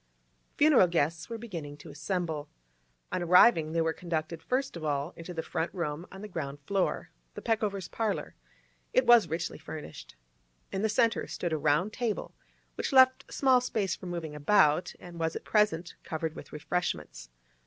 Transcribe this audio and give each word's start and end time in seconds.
Funeral 0.57 0.87
guests 0.87 1.29
were 1.29 1.37
beginning 1.37 1.77
to 1.77 1.91
assemble. 1.91 2.49
On 3.11 3.21
arriving, 3.21 3.71
they 3.71 3.81
were 3.81 3.93
conducted 3.93 4.41
first 4.41 4.75
of 4.75 4.83
all 4.83 5.13
into 5.15 5.31
the 5.31 5.43
front 5.43 5.71
room 5.75 6.07
on 6.11 6.23
the 6.23 6.27
ground 6.27 6.57
floor, 6.65 7.11
the 7.35 7.41
Peckovers' 7.43 7.87
parlour. 7.87 8.33
It 8.93 9.05
was 9.05 9.29
richly 9.29 9.59
furnished. 9.59 10.15
In 10.71 10.81
the 10.81 10.89
centre 10.89 11.27
stood 11.27 11.53
a 11.53 11.57
round 11.59 11.93
table, 11.93 12.33
which 12.73 12.91
left 12.91 13.31
small 13.31 13.61
space 13.61 13.95
for 13.95 14.07
moving 14.07 14.33
about, 14.33 14.91
and 14.99 15.19
was 15.19 15.35
at 15.35 15.43
present 15.43 15.93
covered 16.03 16.33
with 16.35 16.51
refreshments. 16.51 17.29